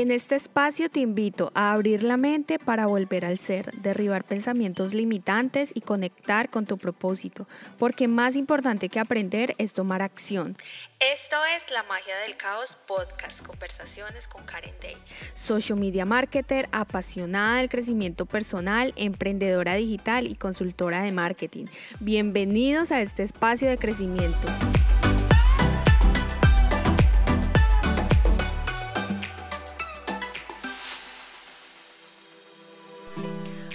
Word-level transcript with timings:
En 0.00 0.10
este 0.10 0.34
espacio 0.34 0.88
te 0.88 1.00
invito 1.00 1.52
a 1.54 1.74
abrir 1.74 2.04
la 2.04 2.16
mente 2.16 2.58
para 2.58 2.86
volver 2.86 3.26
al 3.26 3.36
ser, 3.36 3.70
derribar 3.82 4.24
pensamientos 4.24 4.94
limitantes 4.94 5.72
y 5.74 5.82
conectar 5.82 6.48
con 6.48 6.64
tu 6.64 6.78
propósito, 6.78 7.46
porque 7.78 8.08
más 8.08 8.34
importante 8.34 8.88
que 8.88 8.98
aprender 8.98 9.54
es 9.58 9.74
tomar 9.74 10.00
acción. 10.00 10.56
Esto 11.00 11.36
es 11.54 11.70
La 11.70 11.82
Magia 11.82 12.16
del 12.20 12.38
Caos 12.38 12.78
Podcast, 12.86 13.46
conversaciones 13.46 14.26
con 14.26 14.42
Karen 14.46 14.74
Day. 14.80 14.96
Social 15.34 15.78
media 15.78 16.06
marketer, 16.06 16.70
apasionada 16.72 17.58
del 17.58 17.68
crecimiento 17.68 18.24
personal, 18.24 18.94
emprendedora 18.96 19.74
digital 19.74 20.26
y 20.26 20.34
consultora 20.34 21.02
de 21.02 21.12
marketing. 21.12 21.66
Bienvenidos 22.00 22.90
a 22.90 23.02
este 23.02 23.22
espacio 23.22 23.68
de 23.68 23.76
crecimiento. 23.76 24.48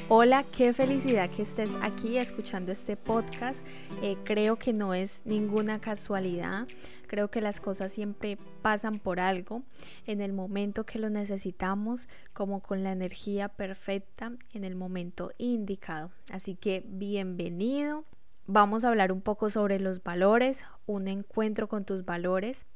Hola, 0.07 0.45
qué 0.55 0.71
felicidad 0.71 1.31
que 1.31 1.41
estés 1.41 1.75
aquí 1.81 2.19
escuchando 2.19 2.71
este 2.71 2.95
podcast. 2.95 3.65
Eh, 4.03 4.17
creo 4.23 4.55
que 4.55 4.71
no 4.71 4.93
es 4.93 5.23
ninguna 5.25 5.81
casualidad. 5.81 6.67
Creo 7.07 7.31
que 7.31 7.41
las 7.41 7.59
cosas 7.59 7.91
siempre 7.91 8.37
pasan 8.61 8.99
por 8.99 9.19
algo 9.19 9.63
en 10.05 10.21
el 10.21 10.31
momento 10.31 10.85
que 10.85 10.99
lo 10.99 11.09
necesitamos, 11.09 12.07
como 12.33 12.61
con 12.61 12.83
la 12.83 12.91
energía 12.91 13.49
perfecta 13.49 14.31
en 14.53 14.63
el 14.63 14.75
momento 14.75 15.31
indicado. 15.39 16.11
Así 16.31 16.53
que 16.53 16.83
bienvenido. 16.85 18.05
Vamos 18.45 18.85
a 18.85 18.89
hablar 18.89 19.11
un 19.11 19.21
poco 19.21 19.49
sobre 19.49 19.79
los 19.79 20.03
valores, 20.03 20.65
un 20.85 21.07
encuentro 21.07 21.67
con 21.67 21.83
tus 21.83 22.05
valores. 22.05 22.67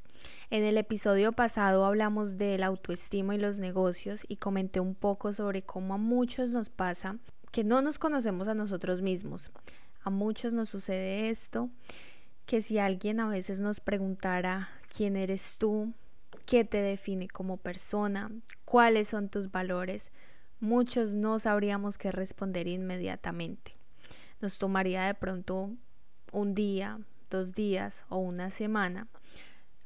En 0.52 0.64
el 0.64 0.80
episodio 0.80 1.31
pasado 1.31 1.86
hablamos 1.86 2.36
del 2.36 2.64
autoestima 2.64 3.36
y 3.36 3.38
los 3.38 3.59
negocios 3.59 4.25
y 4.28 4.38
comenté 4.38 4.80
un 4.80 4.95
poco 4.95 5.31
sobre 5.31 5.61
cómo 5.61 5.94
a 5.94 5.97
muchos 5.97 6.50
nos 6.50 6.69
pasa 6.69 7.17
que 7.52 7.64
no 7.64 7.83
nos 7.83 8.00
conocemos 8.00 8.47
a 8.47 8.55
nosotros 8.55 9.03
mismos. 9.03 9.52
A 10.02 10.09
muchos 10.09 10.52
nos 10.52 10.70
sucede 10.70 11.30
esto, 11.30 11.70
que 12.47 12.61
si 12.61 12.80
alguien 12.80 13.20
a 13.20 13.27
veces 13.27 13.59
nos 13.59 13.80
preguntara 13.80 14.70
quién 14.88 15.17
eres 15.17 15.59
tú, 15.59 15.94
qué 16.47 16.66
te 16.66 16.81
define 16.81 17.27
como 17.27 17.58
persona, 17.58 18.31
cuáles 18.66 19.09
son 19.09 19.30
tus 19.30 19.52
valores, 19.52 20.11
muchos 20.59 21.14
no 21.14 21.38
sabríamos 21.38 22.00
qué 22.00 22.11
responder 22.11 22.67
inmediatamente. 22.67 23.73
Nos 24.42 24.58
tomaría 24.58 25.03
de 25.03 25.14
pronto 25.14 25.70
un 26.31 26.55
día, 26.55 27.00
dos 27.30 27.53
días 27.53 28.03
o 28.09 28.17
una 28.17 28.50
semana 28.50 29.08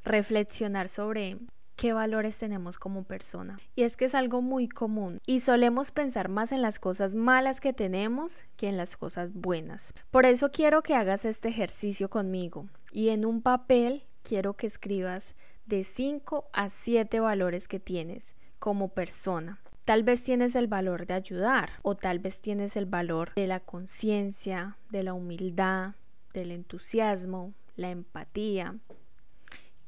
reflexionar 0.04 0.88
sobre 0.88 1.38
qué 1.76 1.94
valores 1.94 2.38
tenemos 2.38 2.78
como 2.78 3.04
persona. 3.04 3.60
Y 3.76 3.84
es 3.84 3.98
que 3.98 4.06
es 4.06 4.16
algo 4.16 4.42
muy 4.42 4.68
común 4.68 5.20
y 5.26 5.40
solemos 5.40 5.92
pensar 5.92 6.30
más 6.30 6.52
en 6.52 6.62
las 6.62 6.80
cosas 6.80 7.16
malas 7.16 7.62
que 7.62 7.74
tenemos 7.74 8.44
que 8.56 8.70
en 8.70 8.78
las 8.78 8.96
cosas 8.96 9.34
buenas. 9.34 9.94
Por 10.12 10.26
eso 10.26 10.52
quiero 10.52 10.84
que 10.84 10.96
hagas 10.96 11.26
este 11.26 11.50
ejercicio 11.50 12.10
conmigo 12.10 12.68
y 12.92 13.10
en 13.10 13.26
un 13.26 13.42
papel 13.42 14.04
quiero 14.22 14.54
que 14.54 14.68
escribas 14.68 15.36
de 15.66 15.84
5 15.84 16.50
a 16.54 16.70
7 16.70 17.20
valores 17.20 17.68
que 17.68 17.80
tienes 17.80 18.36
como 18.60 18.90
persona. 18.90 19.60
Tal 19.86 20.04
vez 20.04 20.24
tienes 20.24 20.56
el 20.56 20.68
valor 20.68 21.06
de 21.06 21.14
ayudar 21.14 21.72
o 21.82 21.96
tal 21.96 22.20
vez 22.20 22.40
tienes 22.40 22.78
el 22.78 22.86
valor 22.86 23.34
de 23.36 23.48
la 23.48 23.60
conciencia, 23.60 24.78
de 24.90 25.04
la 25.04 25.14
humildad, 25.14 25.96
del 26.34 26.52
entusiasmo, 26.52 27.54
la 27.76 27.92
empatía, 27.92 28.78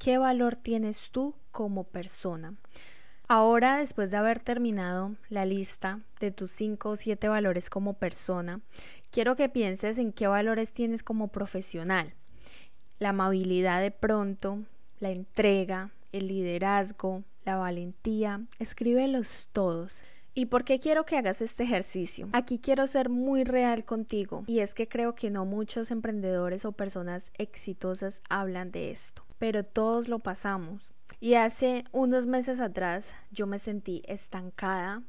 ¿Qué 0.06 0.20
valor 0.20 0.56
tienes 0.56 1.10
tú 1.10 1.34
como 1.50 1.86
persona? 1.86 2.54
Ahora, 3.28 3.78
después 3.78 4.12
de 4.12 4.18
haber 4.18 4.40
terminado 4.40 5.16
la 5.30 5.46
lista 5.46 6.02
de 6.20 6.30
tus 6.30 6.52
5 6.52 6.92
o 6.92 6.96
7 6.96 7.28
valores 7.28 7.72
como 7.72 7.96
persona, 7.96 8.62
quiero 9.10 9.36
que 9.36 9.50
pienses 9.50 9.98
en 9.98 10.14
qué 10.14 10.28
valores 10.28 10.76
tienes 10.76 11.02
como 11.02 11.30
profesional. 11.30 12.14
La 13.00 13.10
amabilidad 13.10 13.82
de 13.82 13.90
pronto, 13.90 14.60
la 15.00 15.10
entrega, 15.10 15.90
el 16.12 16.28
liderazgo, 16.28 17.24
la 17.44 17.56
valentía, 17.56 18.42
escríbelos 18.60 19.50
todos. 19.54 20.04
¿Y 20.36 20.46
por 20.46 20.66
qué 20.66 20.80
quiero 20.80 21.08
que 21.08 21.18
hagas 21.18 21.42
este 21.42 21.64
ejercicio? 21.64 22.30
Aquí 22.34 22.60
quiero 22.60 22.86
ser 22.86 23.10
muy 23.10 23.44
real 23.44 23.86
contigo 23.86 24.44
y 24.46 24.60
es 24.60 24.76
que 24.76 24.88
creo 24.88 25.16
que 25.16 25.32
no 25.32 25.46
muchos 25.46 25.90
emprendedores 25.90 26.64
o 26.64 26.74
personas 26.74 27.32
exitosas 27.40 28.22
hablan 28.30 28.72
de 28.72 28.92
esto 28.92 29.25
pero 29.38 29.64
todos 29.64 30.08
lo 30.08 30.20
pasamos. 30.20 30.94
Y 31.20 31.36
hace 31.36 31.86
unos 31.92 32.26
meses 32.26 32.60
atrás 32.60 33.16
yo 33.32 33.48
me 33.48 33.60
sentí 33.60 34.02
estancada, 34.06 35.04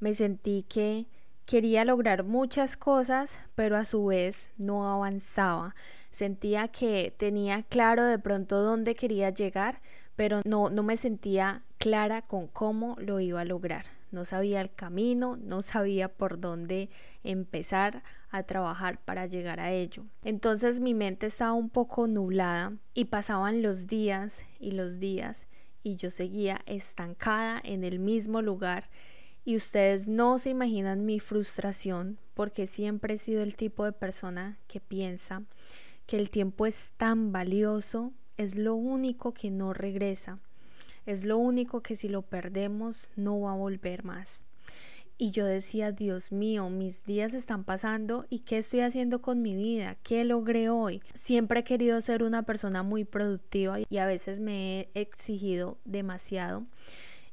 me 0.00 0.14
sentí 0.14 0.64
que 0.68 1.06
quería 1.46 1.84
lograr 1.84 2.24
muchas 2.24 2.76
cosas, 2.76 3.40
pero 3.54 3.76
a 3.76 3.84
su 3.84 4.06
vez 4.06 4.50
no 4.56 4.90
avanzaba. 4.90 5.74
Sentía 6.10 6.68
que 6.68 7.14
tenía 7.16 7.62
claro 7.62 8.04
de 8.04 8.18
pronto 8.18 8.62
dónde 8.62 8.94
quería 8.94 9.30
llegar, 9.30 9.80
pero 10.16 10.42
no, 10.44 10.68
no 10.70 10.82
me 10.82 10.96
sentía 10.96 11.62
clara 11.78 12.22
con 12.22 12.48
cómo 12.48 12.96
lo 12.98 13.20
iba 13.20 13.40
a 13.40 13.44
lograr 13.44 14.01
no 14.12 14.24
sabía 14.24 14.60
el 14.60 14.72
camino, 14.72 15.36
no 15.36 15.62
sabía 15.62 16.08
por 16.08 16.38
dónde 16.38 16.90
empezar 17.24 18.02
a 18.30 18.44
trabajar 18.44 19.02
para 19.04 19.26
llegar 19.26 19.58
a 19.60 19.72
ello. 19.72 20.04
Entonces 20.22 20.80
mi 20.80 20.94
mente 20.94 21.26
estaba 21.26 21.54
un 21.54 21.70
poco 21.70 22.06
nublada 22.06 22.74
y 22.94 23.06
pasaban 23.06 23.62
los 23.62 23.86
días 23.86 24.44
y 24.60 24.72
los 24.72 25.00
días 25.00 25.48
y 25.82 25.96
yo 25.96 26.10
seguía 26.10 26.62
estancada 26.66 27.60
en 27.64 27.84
el 27.84 27.98
mismo 27.98 28.42
lugar 28.42 28.88
y 29.44 29.56
ustedes 29.56 30.08
no 30.08 30.38
se 30.38 30.50
imaginan 30.50 31.04
mi 31.04 31.18
frustración 31.18 32.18
porque 32.34 32.66
siempre 32.66 33.14
he 33.14 33.18
sido 33.18 33.42
el 33.42 33.56
tipo 33.56 33.84
de 33.84 33.92
persona 33.92 34.58
que 34.68 34.80
piensa 34.80 35.42
que 36.06 36.16
el 36.16 36.30
tiempo 36.30 36.66
es 36.66 36.92
tan 36.96 37.32
valioso, 37.32 38.12
es 38.36 38.56
lo 38.56 38.74
único 38.74 39.32
que 39.34 39.50
no 39.50 39.72
regresa 39.72 40.38
es 41.06 41.24
lo 41.24 41.38
único 41.38 41.82
que 41.82 41.96
si 41.96 42.08
lo 42.08 42.22
perdemos 42.22 43.10
no 43.16 43.40
va 43.40 43.52
a 43.52 43.56
volver 43.56 44.04
más. 44.04 44.44
Y 45.18 45.30
yo 45.30 45.46
decía, 45.46 45.92
Dios 45.92 46.32
mío, 46.32 46.68
mis 46.68 47.04
días 47.04 47.34
están 47.34 47.64
pasando 47.64 48.26
y 48.28 48.40
¿qué 48.40 48.58
estoy 48.58 48.80
haciendo 48.80 49.22
con 49.22 49.40
mi 49.40 49.54
vida? 49.54 49.96
¿Qué 50.02 50.24
logré 50.24 50.68
hoy? 50.68 51.02
Siempre 51.14 51.60
he 51.60 51.64
querido 51.64 52.00
ser 52.00 52.22
una 52.22 52.42
persona 52.42 52.82
muy 52.82 53.04
productiva 53.04 53.78
y 53.88 53.96
a 53.98 54.06
veces 54.06 54.40
me 54.40 54.80
he 54.94 55.00
exigido 55.00 55.78
demasiado. 55.84 56.64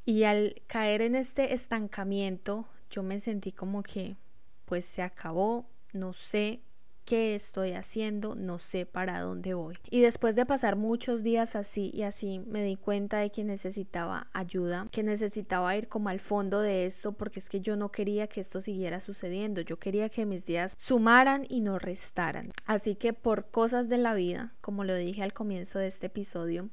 Y 0.06 0.24
al 0.24 0.62
caer 0.68 1.02
en 1.02 1.16
este 1.16 1.54
estancamiento, 1.54 2.68
yo 2.92 3.02
me 3.02 3.20
sentí 3.20 3.52
como 3.52 3.82
que 3.82 4.18
pues 4.66 4.86
se 4.86 5.02
acabó, 5.02 5.66
no 5.92 6.14
sé 6.14 6.62
qué 7.10 7.34
estoy 7.34 7.72
haciendo, 7.72 8.36
no 8.36 8.60
sé 8.60 8.86
para 8.86 9.22
dónde 9.22 9.56
voy. 9.56 9.76
Y 9.90 10.02
después 10.02 10.36
de 10.36 10.46
pasar 10.46 10.76
muchos 10.76 11.24
días 11.24 11.56
así 11.56 11.90
y 11.92 12.04
así, 12.04 12.38
me 12.46 12.64
di 12.64 12.76
cuenta 12.76 13.18
de 13.18 13.32
que 13.32 13.44
necesitaba 13.44 14.28
ayuda, 14.32 14.88
que 14.92 15.02
necesitaba 15.02 15.76
ir 15.76 15.88
como 15.88 16.10
al 16.10 16.20
fondo 16.20 16.62
de 16.62 16.86
esto, 16.86 17.14
porque 17.14 17.40
es 17.40 17.50
que 17.50 17.62
yo 17.62 17.76
no 17.76 17.92
quería 17.92 18.28
que 18.28 18.42
esto 18.42 18.62
siguiera 18.62 19.00
sucediendo, 19.00 19.62
yo 19.62 19.80
quería 19.80 20.10
que 20.10 20.28
mis 20.28 20.46
días 20.46 20.76
sumaran 20.78 21.48
y 21.50 21.62
no 21.62 21.80
restaran. 21.80 22.52
Así 22.68 22.94
que 22.94 23.14
por 23.14 23.50
cosas 23.50 23.90
de 23.90 23.98
la 23.98 24.14
vida, 24.14 24.54
como 24.62 24.84
lo 24.84 24.94
dije 24.94 25.24
al 25.24 25.34
comienzo 25.34 25.80
de 25.80 25.88
este 25.88 26.06
episodio, 26.08 26.70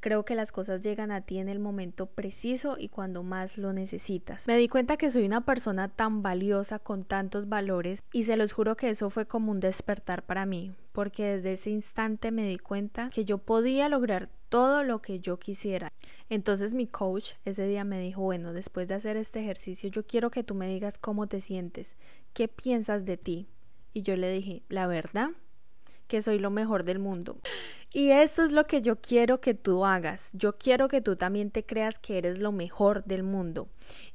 Creo 0.00 0.24
que 0.24 0.36
las 0.36 0.52
cosas 0.52 0.82
llegan 0.82 1.10
a 1.10 1.22
ti 1.22 1.38
en 1.38 1.48
el 1.48 1.58
momento 1.58 2.06
preciso 2.06 2.76
y 2.78 2.88
cuando 2.88 3.24
más 3.24 3.58
lo 3.58 3.72
necesitas. 3.72 4.46
Me 4.46 4.56
di 4.56 4.68
cuenta 4.68 4.96
que 4.96 5.10
soy 5.10 5.24
una 5.26 5.44
persona 5.44 5.88
tan 5.88 6.22
valiosa 6.22 6.78
con 6.78 7.04
tantos 7.04 7.48
valores 7.48 8.04
y 8.12 8.22
se 8.22 8.36
los 8.36 8.52
juro 8.52 8.76
que 8.76 8.90
eso 8.90 9.10
fue 9.10 9.26
como 9.26 9.50
un 9.50 9.58
despertar 9.58 10.22
para 10.22 10.46
mí, 10.46 10.72
porque 10.92 11.24
desde 11.24 11.54
ese 11.54 11.70
instante 11.70 12.30
me 12.30 12.46
di 12.46 12.58
cuenta 12.58 13.10
que 13.10 13.24
yo 13.24 13.38
podía 13.38 13.88
lograr 13.88 14.28
todo 14.48 14.84
lo 14.84 15.00
que 15.00 15.18
yo 15.18 15.38
quisiera. 15.38 15.92
Entonces 16.30 16.74
mi 16.74 16.86
coach 16.86 17.32
ese 17.44 17.66
día 17.66 17.82
me 17.82 18.00
dijo, 18.00 18.22
bueno, 18.22 18.52
después 18.52 18.86
de 18.86 18.94
hacer 18.94 19.16
este 19.16 19.40
ejercicio 19.40 19.90
yo 19.90 20.06
quiero 20.06 20.30
que 20.30 20.44
tú 20.44 20.54
me 20.54 20.68
digas 20.68 20.96
cómo 20.98 21.26
te 21.26 21.40
sientes, 21.40 21.96
qué 22.34 22.46
piensas 22.46 23.04
de 23.04 23.16
ti. 23.16 23.48
Y 23.92 24.02
yo 24.02 24.14
le 24.14 24.30
dije, 24.30 24.62
la 24.68 24.86
verdad, 24.86 25.30
que 26.06 26.22
soy 26.22 26.38
lo 26.38 26.50
mejor 26.50 26.84
del 26.84 26.98
mundo. 27.00 27.38
Y 27.92 28.10
eso 28.10 28.44
es 28.44 28.52
lo 28.52 28.64
que 28.64 28.82
yo 28.82 29.00
quiero 29.00 29.40
que 29.40 29.54
tú 29.54 29.84
hagas. 29.86 30.30
Yo 30.34 30.58
quiero 30.58 30.88
que 30.88 31.00
tú 31.00 31.16
también 31.16 31.50
te 31.50 31.64
creas 31.64 31.98
que 31.98 32.18
eres 32.18 32.42
lo 32.42 32.52
mejor 32.52 33.04
del 33.04 33.22
mundo. 33.22 33.68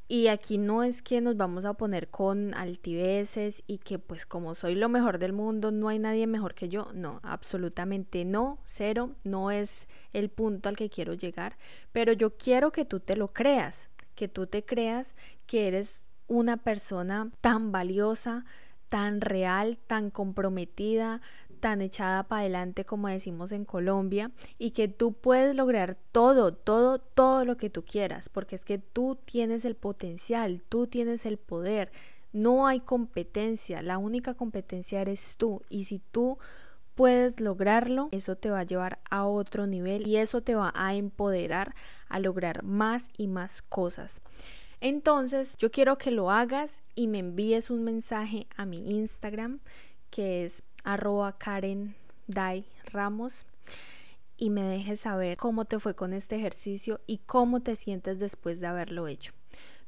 Y 0.07 0.27
aquí 0.27 0.59
no 0.59 0.83
es 0.83 1.01
que 1.01 1.21
nos 1.21 1.37
vamos 1.37 1.65
a 1.65 1.73
poner 1.73 2.09
con 2.09 2.53
altiveces 2.53 3.63
y 3.65 3.79
que 3.79 3.97
pues 3.97 4.27
como 4.27 4.53
soy 4.53 4.75
lo 4.75 4.89
mejor 4.89 5.17
del 5.17 5.33
mundo 5.33 5.71
no 5.71 5.87
hay 5.87 5.97
nadie 5.97 6.27
mejor 6.27 6.53
que 6.53 6.69
yo. 6.69 6.87
No, 6.93 7.19
absolutamente 7.23 8.25
no, 8.25 8.59
cero, 8.63 9.15
no 9.23 9.49
es 9.49 9.87
el 10.11 10.29
punto 10.29 10.69
al 10.69 10.75
que 10.75 10.89
quiero 10.89 11.13
llegar. 11.13 11.57
Pero 11.91 12.13
yo 12.13 12.37
quiero 12.37 12.71
que 12.71 12.85
tú 12.85 12.99
te 12.99 13.15
lo 13.15 13.27
creas, 13.27 13.89
que 14.13 14.27
tú 14.27 14.45
te 14.45 14.63
creas 14.63 15.15
que 15.47 15.67
eres 15.67 16.05
una 16.27 16.57
persona 16.57 17.31
tan 17.41 17.71
valiosa, 17.71 18.45
tan 18.89 19.21
real, 19.21 19.79
tan 19.87 20.11
comprometida, 20.11 21.21
tan 21.63 21.79
echada 21.79 22.23
para 22.23 22.41
adelante 22.41 22.83
como 22.83 23.07
decimos 23.07 23.53
en 23.53 23.63
Colombia 23.63 24.31
y 24.59 24.71
que 24.71 24.89
tú 24.89 25.13
puedes 25.13 25.55
lograr 25.55 25.97
todo, 26.11 26.51
todo, 26.51 26.99
todo 26.99 27.45
lo 27.45 27.55
que 27.55 27.69
tú 27.69 27.85
quieras, 27.85 28.27
porque 28.27 28.55
es 28.55 28.65
que 28.65 28.79
tú 28.79 29.17
tienes 29.23 29.63
el 29.63 29.77
potencial, 29.77 30.61
tú 30.67 30.87
tienes 30.87 31.25
el 31.25 31.37
poder, 31.37 31.89
no 32.33 32.67
hay 32.67 32.81
competencia, 32.81 33.81
la 33.81 33.97
única 33.97 34.33
competencia 34.33 34.99
eres 34.99 35.35
tú 35.37 35.61
y 35.69 35.85
si 35.85 35.99
tú 35.99 36.37
puedes 36.95 37.39
lograrlo, 37.39 38.09
eso 38.11 38.35
te 38.35 38.49
va 38.49 38.59
a 38.59 38.65
llevar 38.65 38.99
a 39.09 39.25
otro 39.25 39.65
nivel 39.65 40.05
y 40.05 40.17
eso 40.17 40.41
te 40.41 40.55
va 40.55 40.73
a 40.75 40.95
empoderar 40.95 41.75
a 42.09 42.19
lograr 42.19 42.63
más 42.63 43.07
y 43.17 43.27
más 43.27 43.61
cosas. 43.61 44.19
Entonces, 44.81 45.55
yo 45.57 45.71
quiero 45.71 45.97
que 45.97 46.11
lo 46.11 46.29
hagas 46.29 46.83
y 46.93 47.07
me 47.07 47.19
envíes 47.19 47.69
un 47.69 47.85
mensaje 47.85 48.47
a 48.57 48.65
mi 48.65 48.79
Instagram, 48.97 49.61
que 50.13 50.43
es 50.43 50.61
arroba 50.83 51.39
Karen 51.39 51.95
Dai 52.27 52.67
Ramos, 52.91 53.47
y 54.37 54.51
me 54.51 54.61
dejes 54.61 54.99
saber 54.99 55.37
cómo 55.37 55.65
te 55.65 55.79
fue 55.79 55.95
con 55.95 56.13
este 56.13 56.35
ejercicio 56.35 57.01
y 57.07 57.17
cómo 57.17 57.61
te 57.61 57.75
sientes 57.75 58.19
después 58.19 58.59
de 58.59 58.67
haberlo 58.67 59.07
hecho. 59.07 59.33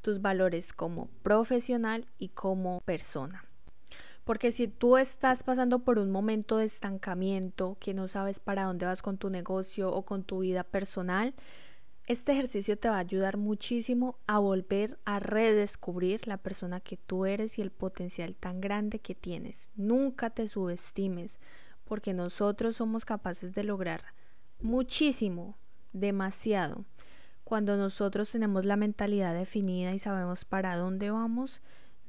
Tus 0.02 0.24
valores 0.24 0.74
como 0.74 1.10
profesional 1.22 2.08
y 2.18 2.30
como 2.30 2.82
persona. 2.82 3.46
Porque 4.24 4.52
si 4.52 4.68
tú 4.68 4.98
estás 4.98 5.44
pasando 5.44 5.80
por 5.80 6.00
un 6.00 6.10
momento 6.10 6.58
de 6.58 6.66
estancamiento, 6.66 7.78
que 7.80 7.94
no 7.94 8.08
sabes 8.08 8.40
para 8.40 8.64
dónde 8.64 8.88
vas 8.88 9.04
con 9.04 9.20
tu 9.20 9.30
negocio 9.30 9.94
o 9.94 10.06
con 10.06 10.24
tu 10.24 10.40
vida 10.40 10.64
personal, 10.64 11.36
este 12.08 12.34
ejercicio 12.34 12.78
te 12.78 12.88
va 12.88 12.98
a 12.98 13.00
ayudar 13.00 13.38
muchísimo 13.38 14.20
a 14.28 14.38
volver 14.38 15.00
a 15.06 15.20
redescubrir 15.20 16.28
la 16.28 16.38
persona 16.38 16.80
que 16.80 16.98
tú 16.98 17.26
eres 17.26 17.58
y 17.58 17.64
el 17.64 17.72
potencial 17.72 18.36
tan 18.36 18.62
grande 18.62 19.00
que 19.00 19.16
tienes. 19.16 19.72
Nunca 19.76 20.30
te 20.30 20.48
subestimes 20.48 21.40
porque 21.84 22.14
nosotros 22.14 22.76
somos 22.76 23.06
capaces 23.06 23.56
de 23.56 23.64
lograr 23.64 24.04
muchísimo, 24.62 25.58
demasiado. 25.94 26.86
Cuando 27.44 27.76
nosotros 27.76 28.32
tenemos 28.32 28.66
la 28.66 28.76
mentalidad 28.76 29.34
definida 29.34 29.92
y 29.92 30.00
sabemos 30.00 30.46
para 30.46 30.76
dónde 30.78 31.10
vamos, 31.10 31.62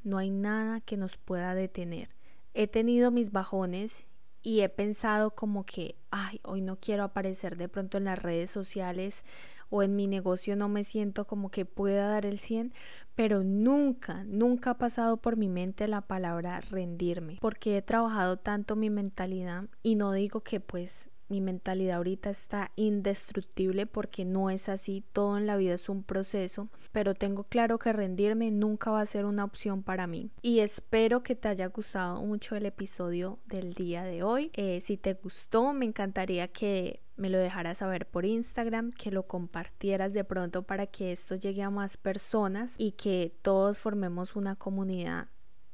no 0.04 0.18
hay 0.18 0.30
nada 0.30 0.80
que 0.80 0.96
nos 0.96 1.16
pueda 1.16 1.54
detener. 1.54 2.10
He 2.54 2.68
tenido 2.68 3.10
mis 3.10 3.32
bajones 3.32 4.06
y 4.42 4.60
he 4.60 4.68
pensado 4.68 5.32
como 5.34 5.64
que, 5.64 5.96
ay, 6.10 6.40
hoy 6.44 6.60
no 6.60 6.78
quiero 6.80 7.02
aparecer 7.02 7.56
de 7.56 7.68
pronto 7.68 7.98
en 7.98 8.04
las 8.04 8.22
redes 8.22 8.50
sociales 8.50 9.24
o 9.70 9.82
en 9.82 9.96
mi 9.96 10.06
negocio 10.06 10.56
no 10.56 10.68
me 10.68 10.84
siento 10.84 11.26
como 11.26 11.50
que 11.50 11.64
pueda 11.64 12.08
dar 12.08 12.26
el 12.26 12.38
100, 12.38 12.72
pero 13.14 13.42
nunca, 13.42 14.24
nunca 14.24 14.70
ha 14.70 14.78
pasado 14.78 15.16
por 15.16 15.36
mi 15.36 15.48
mente 15.48 15.88
la 15.88 16.02
palabra 16.02 16.60
rendirme, 16.60 17.38
porque 17.40 17.78
he 17.78 17.82
trabajado 17.82 18.36
tanto 18.36 18.76
mi 18.76 18.90
mentalidad 18.90 19.64
y 19.82 19.94
no 19.94 20.12
digo 20.12 20.40
que 20.40 20.60
pues 20.60 21.10
mi 21.28 21.40
mentalidad 21.40 21.96
ahorita 21.96 22.30
está 22.30 22.70
indestructible 22.76 23.86
porque 23.86 24.24
no 24.24 24.50
es 24.50 24.68
así, 24.68 25.02
todo 25.12 25.36
en 25.38 25.46
la 25.46 25.56
vida 25.56 25.74
es 25.74 25.88
un 25.88 26.02
proceso, 26.02 26.68
pero 26.92 27.14
tengo 27.14 27.44
claro 27.44 27.78
que 27.78 27.92
rendirme 27.92 28.50
nunca 28.50 28.90
va 28.90 29.00
a 29.00 29.06
ser 29.06 29.24
una 29.24 29.44
opción 29.44 29.82
para 29.82 30.06
mí. 30.06 30.30
Y 30.42 30.60
espero 30.60 31.22
que 31.22 31.34
te 31.34 31.48
haya 31.48 31.66
gustado 31.66 32.22
mucho 32.22 32.54
el 32.54 32.66
episodio 32.66 33.38
del 33.46 33.72
día 33.72 34.04
de 34.04 34.22
hoy. 34.22 34.50
Eh, 34.54 34.80
si 34.80 34.96
te 34.96 35.14
gustó, 35.14 35.72
me 35.72 35.86
encantaría 35.86 36.48
que 36.48 37.00
me 37.16 37.30
lo 37.30 37.38
dejaras 37.38 37.78
saber 37.78 38.06
por 38.06 38.24
Instagram, 38.24 38.92
que 38.92 39.10
lo 39.10 39.26
compartieras 39.26 40.12
de 40.12 40.24
pronto 40.24 40.62
para 40.62 40.86
que 40.86 41.12
esto 41.12 41.34
llegue 41.34 41.62
a 41.62 41.70
más 41.70 41.96
personas 41.96 42.74
y 42.78 42.92
que 42.92 43.34
todos 43.42 43.78
formemos 43.78 44.36
una 44.36 44.56
comunidad 44.56 45.28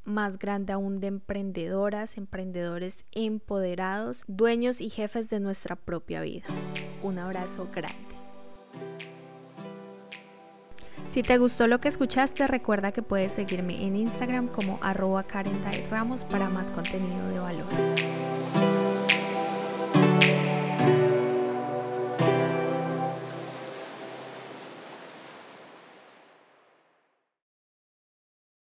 más 0.05 0.39
grande 0.39 0.73
aún 0.73 1.01
de 1.01 1.09
emprendedoras, 1.09 2.17
emprendedores 2.17 3.05
empoderados, 3.13 4.25
dueños 4.27 4.81
y 4.81 4.89
jefes 4.89 5.31
de 5.31 5.41
nuestra 5.41 5.77
propia 5.77 6.23
vida. 6.23 6.47
Un 7.03 7.19
abrazo 7.19 7.69
grande. 7.73 7.97
Si 11.07 11.23
te 11.23 11.37
gustó 11.37 11.67
lo 11.67 11.81
que 11.81 11.89
escuchaste, 11.89 12.47
recuerda 12.47 12.93
que 12.93 13.03
puedes 13.03 13.33
seguirme 13.33 13.87
en 13.87 13.97
Instagram 13.97 14.49
como 14.49 14.79
arroba 14.81 15.27
Ramos 15.91 16.25
para 16.25 16.49
más 16.49 16.71
contenido 16.71 17.29
de 17.29 17.39
valor. 17.39 18.32